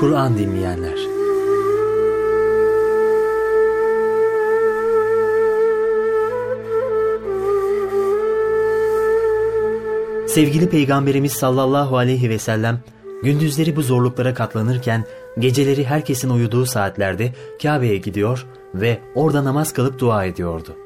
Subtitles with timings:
[0.00, 0.98] Kur'an dinleyenler.
[10.26, 12.80] Sevgili Peygamberimiz sallallahu aleyhi ve sellem
[13.22, 15.04] gündüzleri bu zorluklara katlanırken
[15.38, 20.76] geceleri herkesin uyuduğu saatlerde Kabe'ye gidiyor ve orada namaz kılıp dua ediyordu.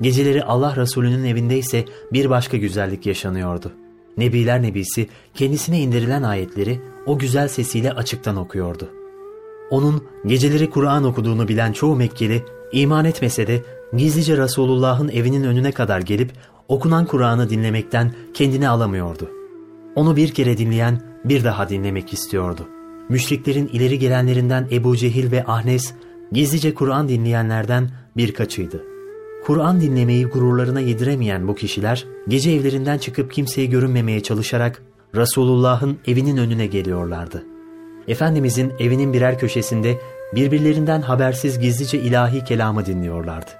[0.00, 3.72] Geceleri Allah Resulü'nün evinde ise bir başka güzellik yaşanıyordu.
[4.18, 8.88] Nebiler Nebisi kendisine indirilen ayetleri o güzel sesiyle açıktan okuyordu.
[9.70, 13.62] Onun geceleri Kur'an okuduğunu bilen çoğu Mekkeli iman etmese de
[13.96, 16.32] gizlice Resulullah'ın evinin önüne kadar gelip
[16.68, 19.30] okunan Kur'an'ı dinlemekten kendini alamıyordu.
[19.94, 22.68] Onu bir kere dinleyen bir daha dinlemek istiyordu.
[23.08, 25.92] Müşriklerin ileri gelenlerinden Ebu Cehil ve Ahnes
[26.32, 28.93] gizlice Kur'an dinleyenlerden birkaçıydı.
[29.44, 34.82] Kur'an dinlemeyi gururlarına yediremeyen bu kişiler gece evlerinden çıkıp kimseye görünmemeye çalışarak
[35.14, 37.44] Resulullah'ın evinin önüne geliyorlardı.
[38.08, 39.98] Efendimizin evinin birer köşesinde
[40.34, 43.50] birbirlerinden habersiz gizlice ilahi kelamı dinliyorlardı.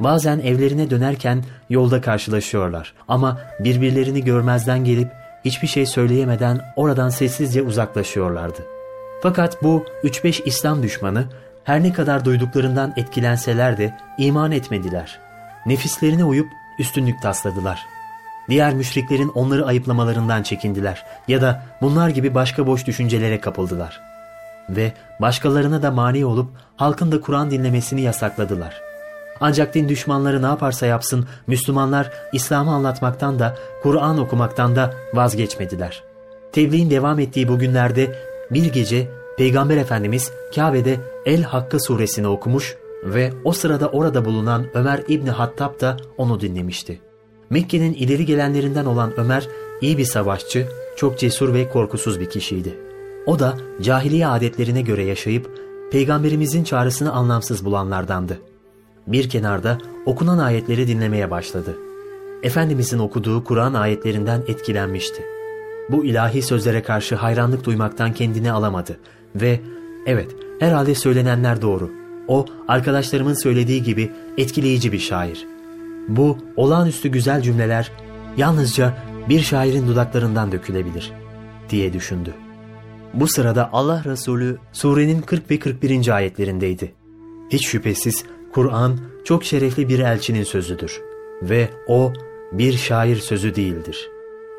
[0.00, 5.08] Bazen evlerine dönerken yolda karşılaşıyorlar ama birbirlerini görmezden gelip
[5.44, 8.58] hiçbir şey söyleyemeden oradan sessizce uzaklaşıyorlardı.
[9.22, 11.24] Fakat bu 3-5 İslam düşmanı
[11.66, 15.18] her ne kadar duyduklarından etkilenseler de iman etmediler.
[15.66, 17.86] Nefislerine uyup üstünlük tasladılar.
[18.48, 24.00] Diğer müşriklerin onları ayıplamalarından çekindiler ya da bunlar gibi başka boş düşüncelere kapıldılar.
[24.70, 28.80] Ve başkalarına da mani olup halkın da Kur'an dinlemesini yasakladılar.
[29.40, 36.02] Ancak din düşmanları ne yaparsa yapsın Müslümanlar İslam'ı anlatmaktan da Kur'an okumaktan da vazgeçmediler.
[36.52, 38.14] Tebliğin devam ettiği bu günlerde
[38.50, 45.02] bir gece Peygamber Efendimiz Kabe'de El Hakka suresini okumuş ve o sırada orada bulunan Ömer
[45.08, 47.00] İbni Hattab da onu dinlemişti.
[47.50, 49.48] Mekke'nin ileri gelenlerinden olan Ömer
[49.80, 52.74] iyi bir savaşçı, çok cesur ve korkusuz bir kişiydi.
[53.26, 55.50] O da cahiliye adetlerine göre yaşayıp
[55.92, 58.38] Peygamberimizin çağrısını anlamsız bulanlardandı.
[59.06, 61.76] Bir kenarda okunan ayetleri dinlemeye başladı.
[62.42, 65.22] Efendimizin okuduğu Kur'an ayetlerinden etkilenmişti.
[65.88, 68.98] Bu ilahi sözlere karşı hayranlık duymaktan kendini alamadı
[69.40, 69.60] ve
[70.06, 71.90] evet herhalde söylenenler doğru.
[72.28, 75.46] O arkadaşlarımın söylediği gibi etkileyici bir şair.
[76.08, 77.92] Bu olağanüstü güzel cümleler
[78.36, 78.94] yalnızca
[79.28, 81.12] bir şairin dudaklarından dökülebilir
[81.70, 82.34] diye düşündü.
[83.14, 86.08] Bu sırada Allah Resulü surenin 40 ve 41.
[86.16, 86.92] ayetlerindeydi.
[87.50, 91.00] Hiç şüphesiz Kur'an çok şerefli bir elçinin sözüdür
[91.42, 92.12] ve o
[92.52, 94.10] bir şair sözü değildir.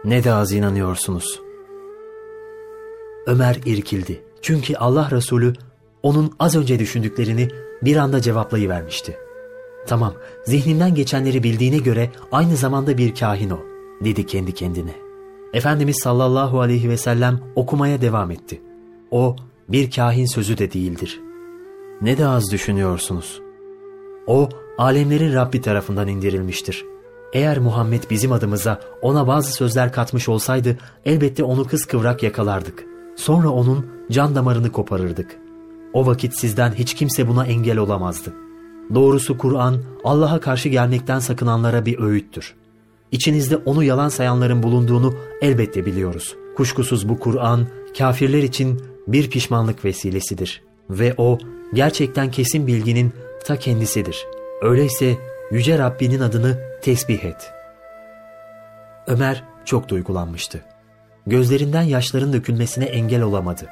[0.04, 1.42] Ne de az inanıyorsunuz.
[3.26, 4.27] Ömer irkildi.
[4.42, 5.54] Çünkü Allah Resulü
[6.04, 7.48] onun az önce düşündüklerini
[7.82, 9.18] bir anda cevaplayıvermişti.
[9.88, 10.14] Tamam,
[10.46, 13.60] zihnimden geçenleri bildiğine göre aynı zamanda bir kahin o,
[14.04, 14.96] dedi kendi kendine.
[15.54, 18.62] Efendimiz sallallahu aleyhi ve sellem okumaya devam etti.
[19.12, 19.36] O
[19.70, 21.22] bir kahin sözü de değildir.
[22.02, 23.42] Ne de az düşünüyorsunuz.
[24.28, 26.86] O, alemlerin Rabbi tarafından indirilmiştir.
[27.34, 32.97] Eğer Muhammed bizim adımıza ona bazı sözler katmış olsaydı elbette onu kıskıvrak yakalardık.
[33.18, 35.40] Sonra onun can damarını koparırdık.
[35.94, 38.34] O vakit sizden hiç kimse buna engel olamazdı.
[38.96, 42.56] Doğrusu Kur'an Allah'a karşı gelmekten sakınanlara bir öğüttür.
[43.12, 46.36] İçinizde onu yalan sayanların bulunduğunu elbette biliyoruz.
[46.58, 47.68] Kuşkusuz bu Kur'an
[47.98, 50.64] kafirler için bir pişmanlık vesilesidir.
[50.90, 51.38] Ve o
[51.74, 53.14] gerçekten kesin bilginin
[53.46, 54.26] ta kendisidir.
[54.62, 55.18] Öyleyse
[55.52, 57.54] Yüce Rabbinin adını tesbih et.
[59.08, 60.62] Ömer çok duygulanmıştı.
[61.28, 63.66] Gözlerinden yaşların dökülmesine engel olamadı.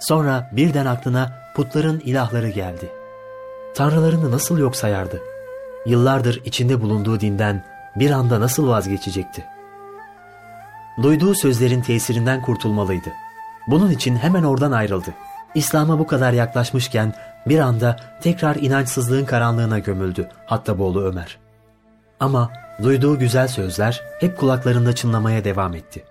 [0.00, 2.92] Sonra birden aklına putların ilahları geldi.
[3.74, 5.20] Tanrılarını nasıl yok sayardı?
[5.86, 7.64] Yıllardır içinde bulunduğu dinden
[7.96, 9.44] bir anda nasıl vazgeçecekti?
[11.02, 13.08] Duyduğu sözlerin tesirinden kurtulmalıydı.
[13.66, 15.14] Bunun için hemen oradan ayrıldı.
[15.54, 17.14] İslam'a bu kadar yaklaşmışken
[17.46, 21.38] bir anda tekrar inançsızlığın karanlığına gömüldü hatta boğulu Ömer.
[22.20, 22.50] Ama
[22.82, 26.04] duyduğu güzel sözler hep kulaklarında çınlamaya devam etti.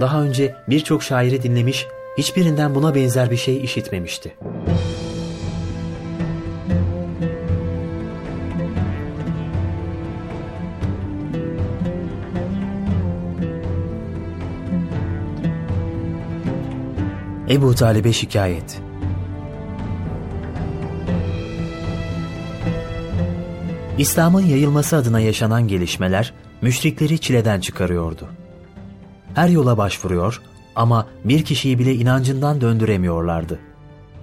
[0.00, 1.86] Daha önce birçok şairi dinlemiş,
[2.18, 4.34] hiçbirinden buna benzer bir şey işitmemişti.
[17.50, 18.80] Ebu Talib'e şikayet
[23.98, 28.28] İslam'ın yayılması adına yaşanan gelişmeler müşrikleri çileden çıkarıyordu.
[29.34, 30.42] Her yola başvuruyor
[30.76, 33.58] ama bir kişiyi bile inancından döndüremiyorlardı.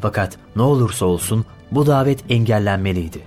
[0.01, 3.19] Fakat ne olursa olsun bu davet engellenmeliydi.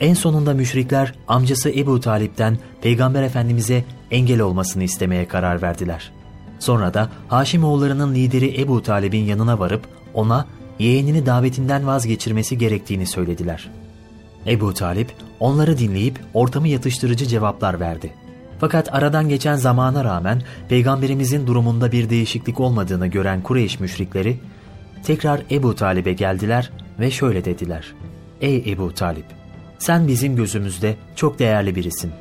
[0.00, 6.12] En sonunda müşrikler amcası Ebu Talip'ten Peygamber Efendimiz'e engel olmasını istemeye karar verdiler.
[6.58, 10.46] Sonra da Haşimoğullarının lideri Ebu Talib'in yanına varıp ona
[10.78, 13.70] yeğenini davetinden vazgeçirmesi gerektiğini söylediler.
[14.46, 18.14] Ebu Talip onları dinleyip ortamı yatıştırıcı cevaplar verdi.
[18.62, 24.38] Fakat aradan geçen zamana rağmen peygamberimizin durumunda bir değişiklik olmadığını gören Kureyş müşrikleri
[25.04, 26.70] tekrar Ebu Talip'e geldiler
[27.00, 27.94] ve şöyle dediler.
[28.40, 29.24] Ey Ebu Talip!
[29.78, 32.12] Sen bizim gözümüzde çok değerli birisin.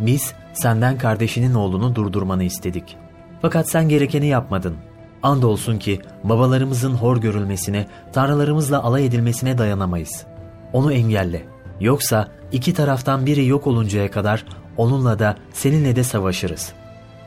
[0.00, 2.96] Biz senden kardeşinin oğlunu durdurmanı istedik.
[3.42, 4.74] Fakat sen gerekeni yapmadın.
[5.22, 10.26] Andolsun ki babalarımızın hor görülmesine, tanrılarımızla alay edilmesine dayanamayız.
[10.72, 11.42] Onu engelle.
[11.80, 14.44] Yoksa iki taraftan biri yok oluncaya kadar
[14.76, 16.72] onunla da seninle de savaşırız.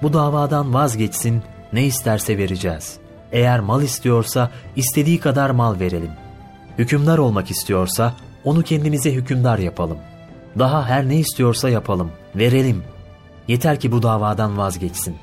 [0.01, 1.43] Bu davadan vazgeçsin,
[1.73, 2.97] ne isterse vereceğiz.
[3.31, 6.11] Eğer mal istiyorsa istediği kadar mal verelim.
[6.77, 9.97] Hükümdar olmak istiyorsa onu kendimize hükümdar yapalım.
[10.59, 12.83] Daha her ne istiyorsa yapalım, verelim.
[13.47, 15.15] Yeter ki bu davadan vazgeçsin.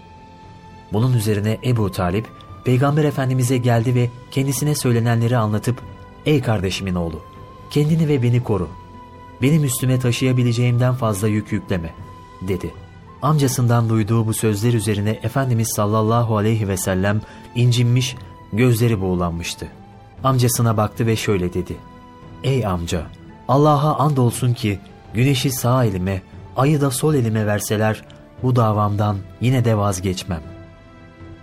[0.93, 2.26] Bunun üzerine Ebu Talip,
[2.64, 5.82] Peygamber Efendimiz'e geldi ve kendisine söylenenleri anlatıp,
[6.26, 7.23] ''Ey kardeşimin oğlu,
[7.70, 8.69] kendini ve beni koru.
[9.43, 12.05] Benim üstüme taşıyabileceğimden fazla yük yükleme.''
[12.48, 12.75] Dedi.
[13.22, 17.20] Amcasından duyduğu bu sözler üzerine Efendimiz sallallahu aleyhi ve sellem
[17.54, 18.16] incinmiş,
[18.52, 19.69] gözleri buğulanmıştı.
[20.25, 21.76] Amcasına baktı ve şöyle dedi.
[22.44, 23.06] Ey amca,
[23.48, 24.78] Allah'a andolsun ki
[25.14, 26.22] güneşi sağ elime,
[26.56, 28.04] ayı da sol elime verseler
[28.43, 30.42] bu davamdan yine de vazgeçmem.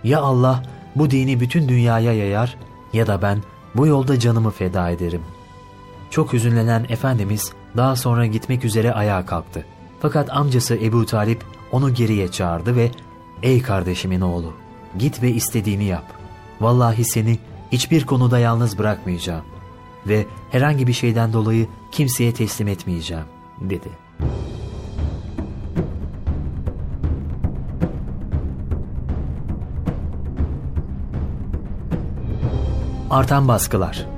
[0.04, 0.62] Ya Allah
[0.96, 2.56] bu dini bütün dünyaya yayar
[2.92, 3.42] ya da ben
[3.74, 5.22] bu yolda canımı feda ederim.
[6.10, 9.66] Çok hüzünlenen Efendimiz daha sonra gitmek üzere ayağa kalktı.
[10.00, 12.90] Fakat amcası Ebu Talip onu geriye çağırdı ve
[13.42, 14.52] ''Ey kardeşimin oğlu,
[14.98, 16.04] git ve istediğini yap.
[16.60, 17.38] Vallahi seni
[17.72, 19.44] hiçbir konuda yalnız bırakmayacağım
[20.06, 23.24] ve herhangi bir şeyden dolayı kimseye teslim etmeyeceğim.''
[23.60, 23.88] dedi.
[33.10, 34.13] Artan baskılar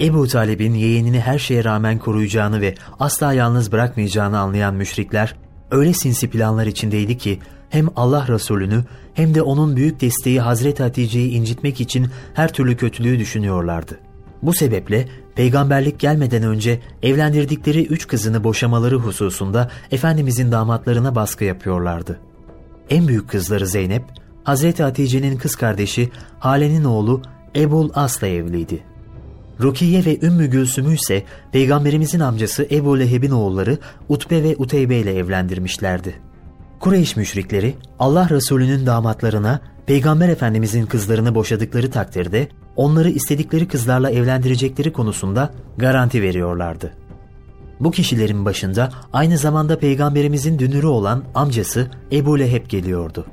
[0.00, 5.34] Ebu Talib'in yeğenini her şeye rağmen koruyacağını ve asla yalnız bırakmayacağını anlayan müşrikler
[5.70, 7.38] öyle sinsi planlar içindeydi ki
[7.70, 13.18] hem Allah Resulü'nü hem de onun büyük desteği Hazreti Hatice'yi incitmek için her türlü kötülüğü
[13.18, 13.98] düşünüyorlardı.
[14.42, 22.20] Bu sebeple peygamberlik gelmeden önce evlendirdikleri üç kızını boşamaları hususunda Efendimizin damatlarına baskı yapıyorlardı.
[22.90, 24.04] En büyük kızları Zeynep,
[24.44, 27.22] Hazreti Hatice'nin kız kardeşi Hale'nin oğlu
[27.56, 28.93] Ebul As'la evliydi.
[29.62, 31.22] Rukiye ve Ümmü Gülsüm'ü ise
[31.52, 33.78] Peygamberimizin amcası Ebu Leheb'in oğulları
[34.08, 36.14] Utbe ve Uteybe ile evlendirmişlerdi.
[36.80, 45.50] Kureyş müşrikleri Allah Resulü'nün damatlarına Peygamber Efendimizin kızlarını boşadıkları takdirde onları istedikleri kızlarla evlendirecekleri konusunda
[45.76, 46.92] garanti veriyorlardı.
[47.80, 53.26] Bu kişilerin başında aynı zamanda Peygamberimizin dünürü olan amcası Ebu Leheb geliyordu.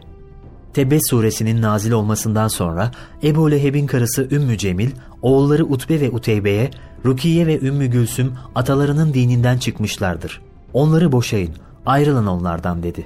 [0.74, 2.92] Tebbet suresinin nazil olmasından sonra
[3.24, 4.92] Ebu Leheb'in karısı Ümmü Cemil,
[5.22, 6.72] oğulları Utbe ve Uteybe'ye
[7.06, 10.42] Rukiye ve Ümmü Gülsüm atalarının dininden çıkmışlardır.
[10.74, 13.06] Onları boşayın, ayrılın onlardan dedi.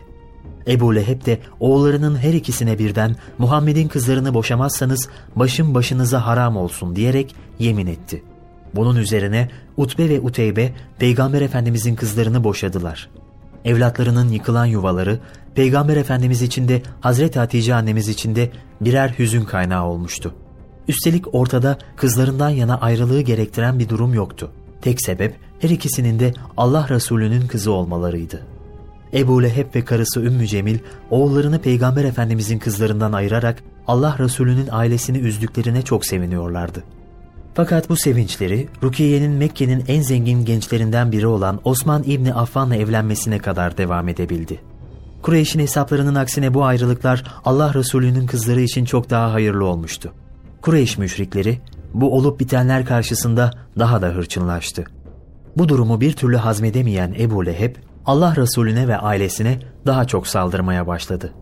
[0.67, 7.35] Ebu Leheb de oğullarının her ikisine birden Muhammed'in kızlarını boşamazsanız başım başınıza haram olsun diyerek
[7.59, 8.23] yemin etti.
[8.75, 13.09] Bunun üzerine Utbe ve Uteybe Peygamber Efendimizin kızlarını boşadılar.
[13.65, 15.19] Evlatlarının yıkılan yuvaları
[15.55, 20.33] Peygamber Efendimiz için de Hazreti Hatice annemiz için de birer hüzün kaynağı olmuştu.
[20.87, 24.51] Üstelik ortada kızlarından yana ayrılığı gerektiren bir durum yoktu.
[24.81, 28.41] Tek sebep her ikisinin de Allah Resulü'nün kızı olmalarıydı.
[29.13, 30.79] Ebu Leheb ve karısı Ümmü Cemil
[31.09, 36.83] oğullarını Peygamber Efendimizin kızlarından ayırarak Allah Resulü'nün ailesini üzdüklerine çok seviniyorlardı.
[37.55, 43.77] Fakat bu sevinçleri Rukiye'nin Mekke'nin en zengin gençlerinden biri olan Osman İbni Affan'la evlenmesine kadar
[43.77, 44.61] devam edebildi.
[45.21, 50.13] Kureyş'in hesaplarının aksine bu ayrılıklar Allah Resulü'nün kızları için çok daha hayırlı olmuştu.
[50.61, 51.61] Kureyş müşrikleri
[51.93, 54.85] bu olup bitenler karşısında daha da hırçınlaştı.
[55.57, 61.33] Bu durumu bir türlü hazmedemeyen Ebu Leheb, Allah Resulüne ve ailesine daha çok saldırmaya başladı.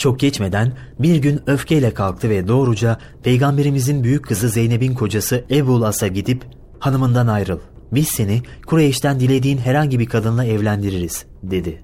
[0.00, 6.06] Çok geçmeden bir gün öfkeyle kalktı ve doğruca Peygamberimizin büyük kızı Zeynep'in kocası Ebu As'a
[6.06, 6.44] gidip
[6.78, 7.58] hanımından ayrıl.
[7.92, 11.82] Biz seni Kureyş'ten dilediğin herhangi bir kadınla evlendiririz dedi.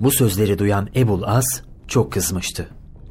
[0.00, 1.44] Bu sözleri duyan Ebul As
[1.88, 2.68] çok kızmıştı.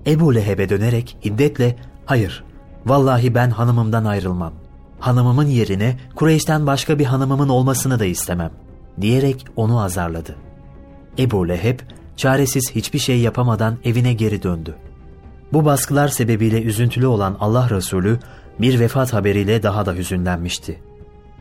[0.08, 2.44] Ebu Leheb'e dönerek hiddetle hayır
[2.86, 4.54] vallahi ben hanımımdan ayrılmam.
[5.00, 8.52] Hanımımın yerine Kureyş'ten başka bir hanımımın olmasını da istemem
[9.02, 10.36] diyerek onu azarladı.
[11.20, 11.80] Ebu Leheb
[12.18, 14.76] çaresiz hiçbir şey yapamadan evine geri döndü.
[15.54, 18.20] Bu baskılar sebebiyle üzüntülü olan Allah Resulü
[18.60, 20.80] bir vefat haberiyle daha da hüzünlenmişti.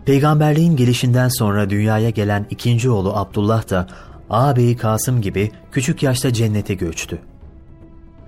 [0.04, 3.86] Peygamberliğin gelişinden sonra dünyaya gelen ikinci oğlu Abdullah da
[4.30, 7.18] ağabeyi Kasım gibi küçük yaşta cennete göçtü.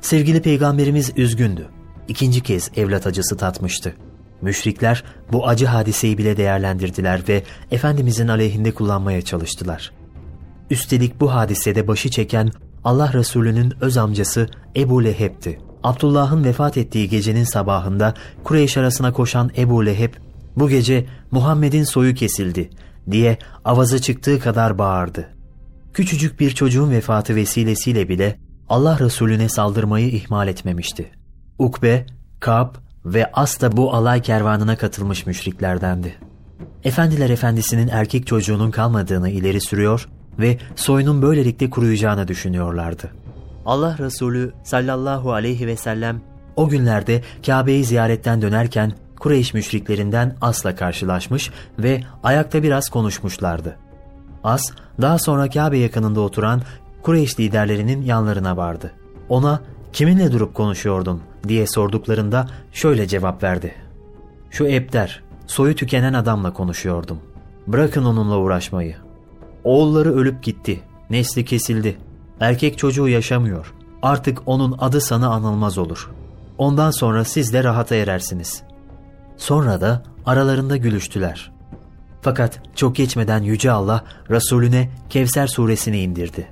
[0.01, 1.67] Sevgili peygamberimiz üzgündü.
[2.09, 3.95] ikinci kez evlat acısı tatmıştı.
[4.43, 9.93] Müşrikler bu acı hadiseyi bile değerlendirdiler ve Efendimizin aleyhinde kullanmaya çalıştılar.
[10.71, 12.51] Üstelik bu hadisede başı çeken
[12.85, 15.59] Allah Resulü'nün öz amcası Ebu Leheb'ti.
[15.83, 20.15] Abdullah'ın vefat ettiği gecenin sabahında Kureyş arasına koşan Ebu Leheb,
[20.57, 22.71] bu gece Muhammed'in soyu kesildi
[23.11, 25.29] diye avazı çıktığı kadar bağırdı.
[25.95, 31.11] Küçücük bir çocuğun vefatı vesilesiyle bile Allah Resulüne saldırmayı ihmal etmemişti.
[31.59, 32.07] Ukbe,
[32.41, 36.15] Kab ve As da bu alay kervanına katılmış müşriklerdendi.
[36.85, 43.11] Efendiler Efendisi'nin erkek çocuğunun kalmadığını ileri sürüyor ve soyunun böylelikle kuruyacağını düşünüyorlardı.
[43.67, 46.21] Allah Resulü sallallahu aleyhi ve sellem
[46.57, 53.77] o günlerde Kabe'yi ziyaretten dönerken Kureyş müşriklerinden As'la karşılaşmış ve ayakta biraz konuşmuşlardı.
[54.45, 54.63] As
[55.01, 56.63] daha sonra Kabe yakınında oturan
[57.03, 58.91] Kureyş liderlerinin yanlarına vardı.
[59.29, 59.61] Ona
[59.93, 63.75] kiminle durup konuşuyordun diye sorduklarında şöyle cevap verdi.
[64.51, 67.19] Şu Ebder, soyu tükenen adamla konuşuyordum.
[67.67, 68.97] Bırakın onunla uğraşmayı.
[69.65, 70.81] Oğulları ölüp gitti,
[71.11, 71.97] nesli kesildi.
[72.41, 73.75] Erkek çocuğu yaşamıyor.
[74.03, 76.11] Artık onun adı sana anılmaz olur.
[76.59, 78.63] Ondan sonra siz de rahata erersiniz.
[79.37, 81.53] Sonra da aralarında gülüştüler.
[82.23, 86.47] Fakat çok geçmeden Yüce Allah Resulüne Kevser suresini indirdi.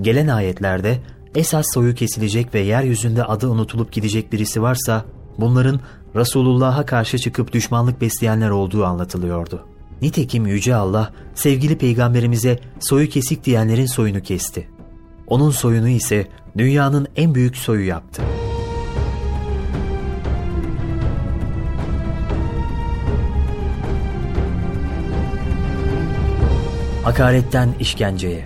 [0.00, 0.98] Gelen ayetlerde
[1.34, 5.04] esas soyu kesilecek ve yeryüzünde adı unutulup gidecek birisi varsa
[5.38, 5.80] bunların
[6.16, 9.69] Resulullah'a karşı çıkıp düşmanlık besleyenler olduğu anlatılıyordu.
[10.02, 14.68] Nitekim Yüce Allah sevgili peygamberimize soyu kesik diyenlerin soyunu kesti.
[15.26, 16.26] Onun soyunu ise
[16.58, 18.22] dünyanın en büyük soyu yaptı.
[27.04, 28.44] Hakaretten işkenceye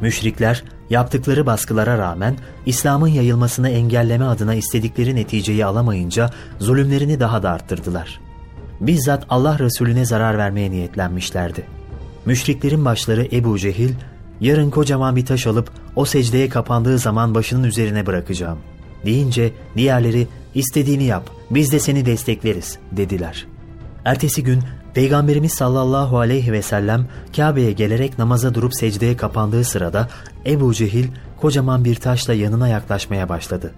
[0.00, 8.27] Müşrikler yaptıkları baskılara rağmen İslam'ın yayılmasını engelleme adına istedikleri neticeyi alamayınca zulümlerini daha da arttırdılar.
[8.80, 11.64] Bizzat Allah Resulüne zarar vermeye niyetlenmişlerdi.
[12.26, 13.94] Müşriklerin başları Ebu Cehil,
[14.40, 18.58] yarın kocaman bir taş alıp o secdeye kapandığı zaman başının üzerine bırakacağım.
[19.04, 23.46] Deyince diğerleri istediğini yap biz de seni destekleriz dediler.
[24.04, 24.62] Ertesi gün
[24.94, 27.06] Peygamberimiz sallallahu aleyhi ve sellem
[27.36, 30.08] Kabe'ye gelerek namaza durup secdeye kapandığı sırada
[30.46, 31.06] Ebu Cehil
[31.40, 33.72] kocaman bir taşla yanına yaklaşmaya başladı.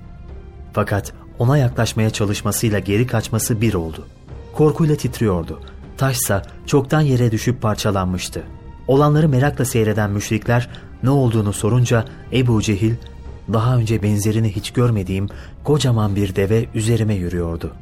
[0.73, 4.07] Fakat ona yaklaşmaya çalışmasıyla geri kaçması bir oldu.
[4.55, 5.61] Korkuyla titriyordu.
[5.97, 8.43] Taşsa çoktan yere düşüp parçalanmıştı.
[8.89, 10.69] Olanları merakla seyreden müşrikler
[11.03, 12.95] ne olduğunu sorunca Ebu Cehil,
[13.53, 15.29] daha önce benzerini hiç görmediğim
[15.65, 17.73] kocaman bir deve üzerime yürüyordu.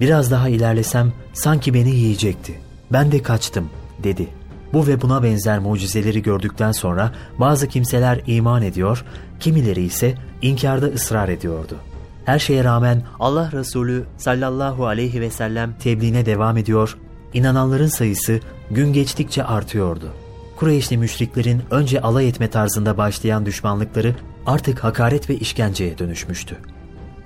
[0.00, 2.60] Biraz daha ilerlesem sanki beni yiyecekti.
[2.92, 3.70] Ben de kaçtım
[4.02, 4.28] dedi.
[4.72, 9.04] Bu ve buna benzer mucizeleri gördükten sonra bazı kimseler iman ediyor,
[9.40, 11.76] kimileri ise inkarda ısrar ediyordu.
[12.24, 16.98] Her şeye rağmen Allah Resulü sallallahu aleyhi ve sellem tebliğine devam ediyor,
[17.34, 20.12] inananların sayısı gün geçtikçe artıyordu.
[20.56, 24.14] Kureyşli müşriklerin önce alay etme tarzında başlayan düşmanlıkları
[24.46, 26.56] artık hakaret ve işkenceye dönüşmüştü.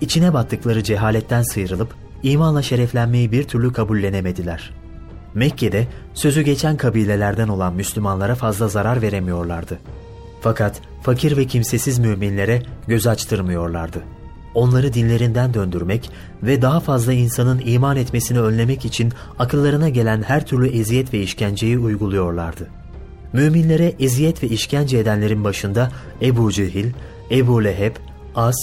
[0.00, 4.72] İçine battıkları cehaletten sıyrılıp imanla şereflenmeyi bir türlü kabullenemediler.
[5.34, 9.78] Mekke'de sözü geçen kabilelerden olan Müslümanlara fazla zarar veremiyorlardı.
[10.40, 14.02] Fakat fakir ve kimsesiz müminlere göz açtırmıyorlardı.
[14.54, 16.10] Onları dinlerinden döndürmek
[16.42, 21.78] ve daha fazla insanın iman etmesini önlemek için akıllarına gelen her türlü eziyet ve işkenceyi
[21.78, 22.68] uyguluyorlardı.
[23.32, 25.92] Müminlere eziyet ve işkence edenlerin başında
[26.22, 26.86] Ebu Cehil,
[27.30, 27.96] Ebu Leheb,
[28.34, 28.56] As,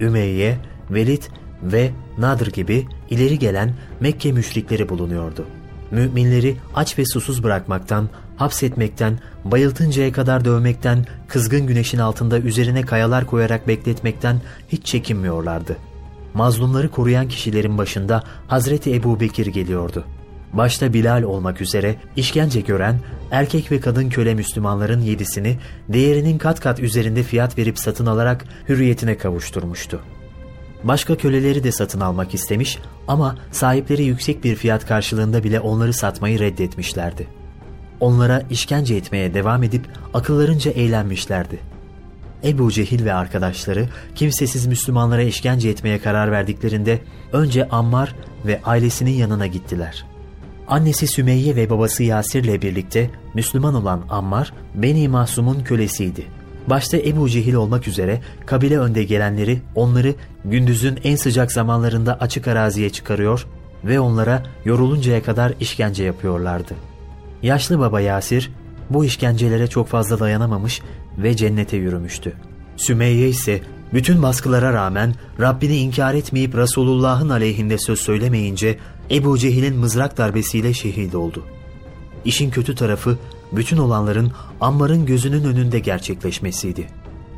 [0.00, 0.58] Ümeyye,
[0.90, 1.22] Velid
[1.62, 5.46] ve Nadir gibi ileri gelen Mekke müşrikleri bulunuyordu.
[5.94, 13.68] Müminleri aç ve susuz bırakmaktan, hapsetmekten, bayıltıncaya kadar dövmekten, kızgın güneşin altında üzerine kayalar koyarak
[13.68, 15.76] bekletmekten hiç çekinmiyorlardı.
[16.34, 20.04] Mazlumları koruyan kişilerin başında Hazreti Ebu Bekir geliyordu.
[20.52, 25.58] Başta Bilal olmak üzere işkence gören erkek ve kadın köle Müslümanların yedisini
[25.88, 30.00] değerinin kat kat üzerinde fiyat verip satın alarak hürriyetine kavuşturmuştu.
[30.84, 36.38] Başka köleleri de satın almak istemiş ama sahipleri yüksek bir fiyat karşılığında bile onları satmayı
[36.38, 37.26] reddetmişlerdi.
[38.00, 41.58] Onlara işkence etmeye devam edip akıllarınca eğlenmişlerdi.
[42.44, 47.00] Ebu Cehil ve arkadaşları kimsesiz Müslümanlara işkence etmeye karar verdiklerinde
[47.32, 48.14] önce Ammar
[48.46, 50.06] ve ailesinin yanına gittiler.
[50.68, 56.26] Annesi Sümeyye ve babası Yasir ile birlikte Müslüman olan Ammar, Beni Masum'un kölesiydi
[56.66, 62.90] başta Ebu Cehil olmak üzere kabile önde gelenleri onları gündüzün en sıcak zamanlarında açık araziye
[62.90, 63.46] çıkarıyor
[63.84, 66.74] ve onlara yoruluncaya kadar işkence yapıyorlardı.
[67.42, 68.50] Yaşlı baba Yasir
[68.90, 70.82] bu işkencelere çok fazla dayanamamış
[71.18, 72.32] ve cennete yürümüştü.
[72.76, 73.60] Sümeyye ise
[73.94, 78.78] Bütün baskılara rağmen Rabbini inkar etmeyip Resulullah'ın aleyhinde söz söylemeyince
[79.10, 81.44] Ebu Cehil'in mızrak darbesiyle şehit oldu.
[82.24, 83.18] İşin kötü tarafı
[83.56, 86.86] bütün olanların Ammar'ın gözünün önünde gerçekleşmesiydi.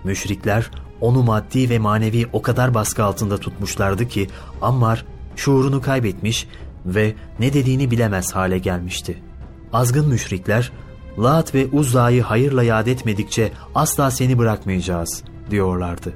[0.05, 0.71] Müşrikler
[1.01, 4.29] onu maddi ve manevi o kadar baskı altında tutmuşlardı ki
[4.63, 5.05] Ammar
[5.37, 6.49] şuurunu kaybetmiş
[6.87, 9.23] ve ne dediğini bilemez hale gelmişti.
[9.73, 10.73] Azgın müşrikler
[11.19, 16.13] Lat ve Uzza'yı hayırla yad etmedikçe asla seni bırakmayacağız diyorlardı.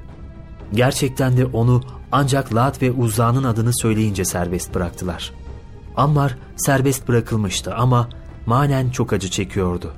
[0.73, 1.81] Gerçekten de onu
[2.11, 5.33] ancak Lat ve Uzza'nın adını söyleyince serbest bıraktılar.
[5.97, 8.09] Ammar serbest bırakılmıştı ama
[8.45, 9.93] manen çok acı çekiyordu.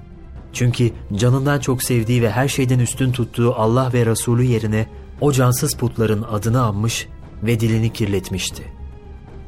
[0.54, 4.88] Çünkü canından çok sevdiği ve her şeyden üstün tuttuğu Allah ve Resulü yerine
[5.22, 7.08] o cansız putların adını anmış
[7.44, 8.64] ve dilini kirletmişti.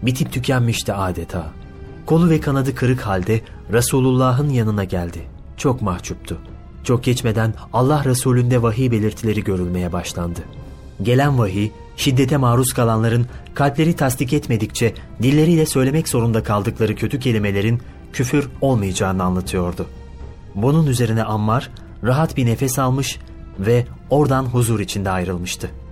[0.02, 1.52] Bitip tükenmişti adeta.
[2.06, 5.20] Kolu ve kanadı kırık halde Resulullah'ın yanına geldi.
[5.58, 6.38] Çok mahcuptu.
[6.84, 10.40] Çok geçmeden Allah Resulü'nde vahiy belirtileri görülmeye başlandı.
[11.02, 17.82] Gelen vahiy, şiddete maruz kalanların kalpleri tasdik etmedikçe dilleriyle söylemek zorunda kaldıkları kötü kelimelerin
[18.15, 19.88] küfür olmayacağını anlatıyordu.
[20.55, 21.72] Bunun üzerine Ammar
[22.03, 23.19] rahat bir nefes almış
[23.60, 25.85] ve oradan huzur içinde ayrılmıştı.''